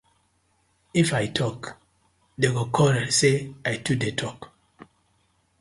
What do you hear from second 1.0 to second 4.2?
I tok dem go quarll say I too dey